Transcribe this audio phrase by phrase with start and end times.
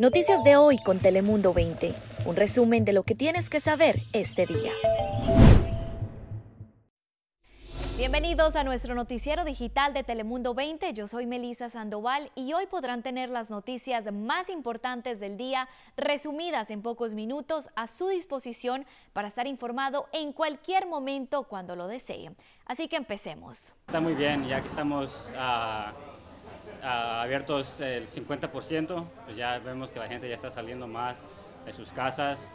[0.00, 1.94] Noticias de hoy con Telemundo 20.
[2.24, 4.72] Un resumen de lo que tienes que saber este día.
[7.98, 10.94] Bienvenidos a nuestro noticiero digital de Telemundo 20.
[10.94, 16.70] Yo soy Melisa Sandoval y hoy podrán tener las noticias más importantes del día resumidas
[16.70, 22.36] en pocos minutos a su disposición para estar informado en cualquier momento cuando lo deseen.
[22.64, 23.74] Así que empecemos.
[23.86, 25.92] Está muy bien, ya que estamos a
[26.84, 31.24] abiertos el 50%, pues ya vemos que la gente ya está saliendo más
[31.64, 32.50] de sus casas.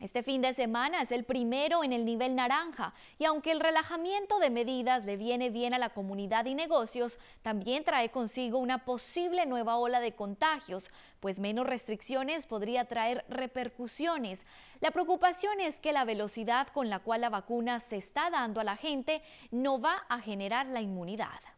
[0.00, 4.40] Este fin de semana es el primero en el nivel naranja y aunque el relajamiento
[4.40, 9.46] de medidas le viene bien a la comunidad y negocios, también trae consigo una posible
[9.46, 14.44] nueva ola de contagios, pues menos restricciones podría traer repercusiones.
[14.80, 18.64] La preocupación es que la velocidad con la cual la vacuna se está dando a
[18.64, 21.51] la gente no va a generar la inmunidad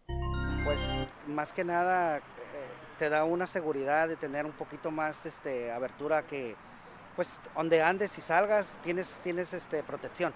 [0.65, 0.81] pues
[1.29, 2.23] más que nada eh,
[2.99, 6.57] te da una seguridad de tener un poquito más este, abertura que
[7.17, 10.33] pues donde andes y salgas tienes, tienes este, protección.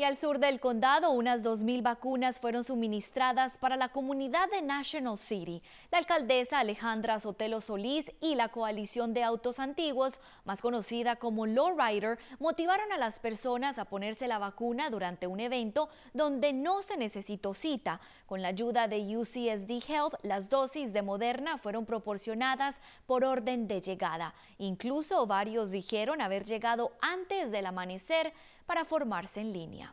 [0.00, 5.18] Y al sur del condado, unas 2.000 vacunas fueron suministradas para la comunidad de National
[5.18, 5.62] City.
[5.90, 12.18] La alcaldesa Alejandra Sotelo Solís y la coalición de autos antiguos, más conocida como Lowrider,
[12.38, 17.52] motivaron a las personas a ponerse la vacuna durante un evento donde no se necesitó
[17.52, 18.00] cita.
[18.24, 23.82] Con la ayuda de UCSD Health, las dosis de Moderna fueron proporcionadas por orden de
[23.82, 24.32] llegada.
[24.56, 28.32] Incluso varios dijeron haber llegado antes del amanecer
[28.70, 29.92] para formarse en línea.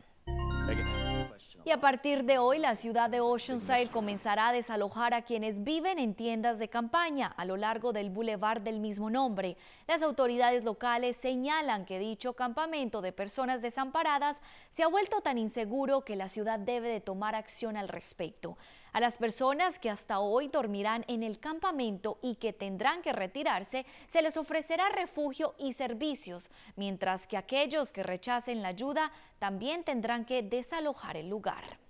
[1.64, 5.98] Y a partir de hoy, la ciudad de Oceanside comenzará a desalojar a quienes viven
[5.98, 9.56] en tiendas de campaña a lo largo del bulevar del mismo nombre.
[9.88, 14.40] Las autoridades locales señalan que dicho campamento de personas desamparadas
[14.70, 18.56] se ha vuelto tan inseguro que la ciudad debe de tomar acción al respecto.
[18.92, 23.86] A las personas que hasta hoy dormirán en el campamento y que tendrán que retirarse,
[24.06, 30.24] se les ofrecerá refugio y servicios, mientras que aquellos que rechacen la ayuda también tendrán
[30.24, 31.87] que desalojar el lugar.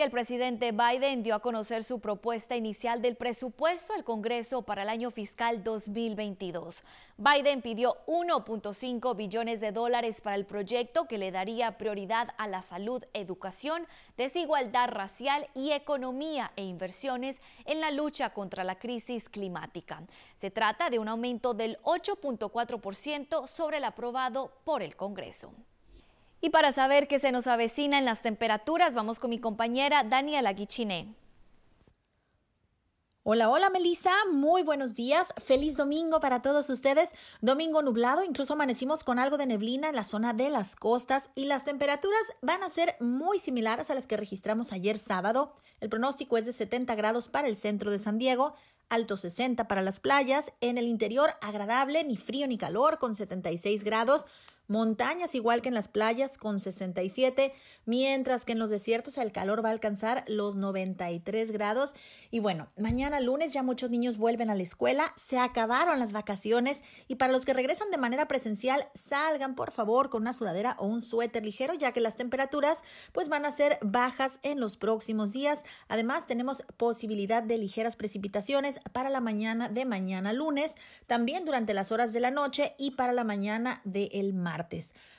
[0.00, 4.88] El presidente Biden dio a conocer su propuesta inicial del presupuesto al Congreso para el
[4.88, 6.84] año fiscal 2022.
[7.18, 12.62] Biden pidió 1.5 billones de dólares para el proyecto que le daría prioridad a la
[12.62, 20.02] salud, educación, desigualdad racial y economía e inversiones en la lucha contra la crisis climática.
[20.36, 25.52] Se trata de un aumento del 8.4% sobre el aprobado por el Congreso.
[26.40, 30.54] Y para saber qué se nos avecina en las temperaturas, vamos con mi compañera Daniela
[30.54, 31.14] Guichiné.
[33.22, 37.10] Hola, hola Melissa, muy buenos días, feliz domingo para todos ustedes.
[37.42, 41.44] Domingo nublado, incluso amanecimos con algo de neblina en la zona de las costas y
[41.44, 45.54] las temperaturas van a ser muy similares a las que registramos ayer sábado.
[45.80, 48.54] El pronóstico es de 70 grados para el centro de San Diego,
[48.88, 53.84] alto 60 para las playas, en el interior agradable, ni frío ni calor con 76
[53.84, 54.24] grados
[54.70, 57.52] montañas igual que en las playas con 67,
[57.86, 61.94] mientras que en los desiertos el calor va a alcanzar los 93 grados.
[62.30, 66.84] Y bueno, mañana lunes ya muchos niños vuelven a la escuela, se acabaron las vacaciones
[67.08, 70.86] y para los que regresan de manera presencial, salgan por favor con una sudadera o
[70.86, 75.32] un suéter ligero, ya que las temperaturas pues van a ser bajas en los próximos
[75.32, 75.64] días.
[75.88, 80.74] Además, tenemos posibilidad de ligeras precipitaciones para la mañana de mañana lunes,
[81.08, 84.59] también durante las horas de la noche y para la mañana del mar martes.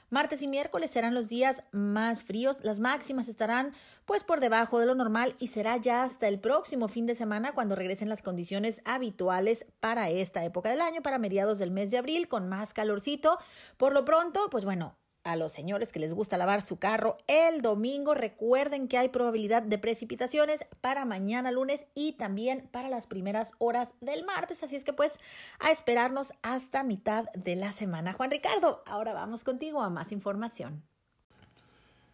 [0.09, 3.73] Martes y miércoles serán los días más fríos, las máximas estarán
[4.05, 7.53] pues por debajo de lo normal y será ya hasta el próximo fin de semana
[7.53, 11.97] cuando regresen las condiciones habituales para esta época del año, para mediados del mes de
[11.97, 13.37] abril con más calorcito.
[13.77, 17.61] Por lo pronto, pues bueno, a los señores que les gusta lavar su carro el
[17.61, 18.13] domingo.
[18.13, 23.93] Recuerden que hay probabilidad de precipitaciones para mañana lunes y también para las primeras horas
[24.01, 24.63] del martes.
[24.63, 25.19] Así es que pues
[25.59, 28.13] a esperarnos hasta mitad de la semana.
[28.13, 30.83] Juan Ricardo, ahora vamos contigo a más información.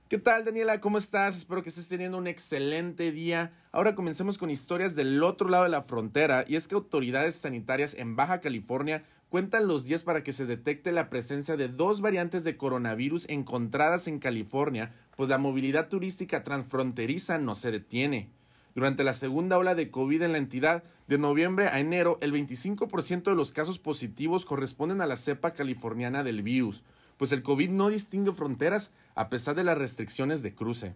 [0.09, 0.79] ¿Qué tal Daniela?
[0.79, 1.35] ¿Cómo estás?
[1.35, 3.51] Espero que estés teniendo un excelente día.
[3.73, 7.93] Ahora comencemos con historias del otro lado de la frontera y es que autoridades sanitarias
[7.93, 12.43] en Baja California cuentan los días para que se detecte la presencia de dos variantes
[12.43, 18.29] de coronavirus encontradas en California, pues la movilidad turística transfronteriza no se detiene.
[18.75, 23.23] Durante la segunda ola de COVID en la entidad, de noviembre a enero, el 25%
[23.23, 26.83] de los casos positivos corresponden a la cepa californiana del virus,
[27.17, 30.95] pues el COVID no distingue fronteras a pesar de las restricciones de cruce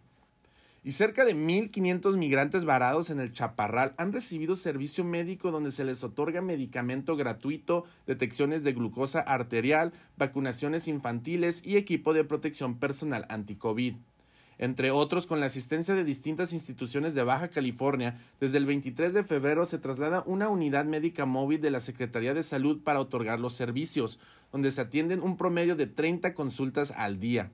[0.83, 5.86] y cerca de 1.500 migrantes varados en el Chaparral han recibido servicio médico donde se
[5.86, 13.25] les otorga medicamento gratuito, detecciones de glucosa arterial, vacunaciones infantiles y equipo de protección personal
[13.30, 13.95] anti-COVID.
[14.57, 19.24] Entre otros, con la asistencia de distintas instituciones de Baja California, desde el 23 de
[19.24, 23.54] febrero se traslada una unidad médica móvil de la Secretaría de Salud para otorgar los
[23.54, 24.19] servicios,
[24.51, 27.51] donde se atienden un promedio de 30 consultas al día.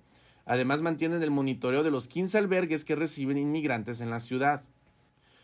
[0.48, 4.64] Además, mantienen el monitoreo de los 15 albergues que reciben inmigrantes en la ciudad.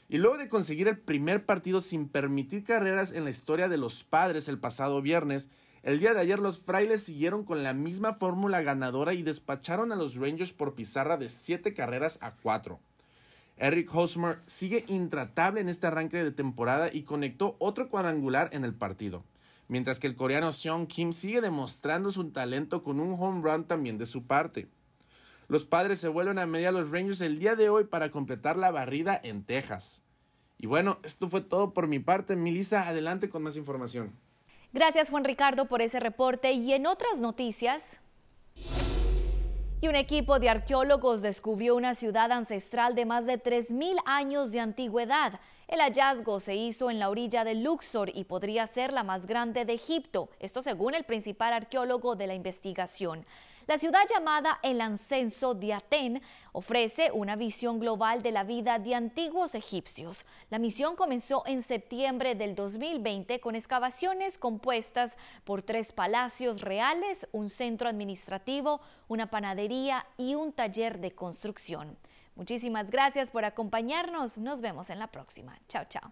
[0.07, 4.03] Y luego de conseguir el primer partido sin permitir carreras en la historia de los
[4.03, 5.49] padres el pasado viernes,
[5.83, 9.97] el día de ayer los frailes siguieron con la misma fórmula ganadora y despacharon a
[9.97, 12.79] los Rangers por pizarra de 7 carreras a 4.
[13.57, 18.73] Eric Hosmer sigue intratable en este arranque de temporada y conectó otro cuadrangular en el
[18.73, 19.25] partido,
[19.67, 23.97] mientras que el coreano Sean Kim sigue demostrando su talento con un home run también
[23.97, 24.69] de su parte.
[25.47, 28.71] Los padres se vuelven a medir los Rangers el día de hoy para completar la
[28.71, 30.03] barrida en Texas.
[30.57, 32.35] Y bueno, esto fue todo por mi parte.
[32.35, 34.17] Milisa, adelante con más información.
[34.71, 38.01] Gracias Juan Ricardo por ese reporte y en otras noticias.
[39.81, 44.61] Y un equipo de arqueólogos descubrió una ciudad ancestral de más de 3.000 años de
[44.61, 45.41] antigüedad.
[45.67, 49.65] El hallazgo se hizo en la orilla de Luxor y podría ser la más grande
[49.65, 53.25] de Egipto, esto según el principal arqueólogo de la investigación.
[53.65, 56.21] La ciudad llamada El Ancenso de Aten
[56.51, 60.25] ofrece una visión global de la vida de antiguos egipcios.
[60.49, 67.49] La misión comenzó en septiembre del 2020 con excavaciones compuestas por tres palacios reales, un
[67.49, 71.97] centro administrativo, una panadería y un taller de construcción.
[72.35, 74.39] Muchísimas gracias por acompañarnos.
[74.39, 75.57] Nos vemos en la próxima.
[75.69, 76.11] Chao, chao.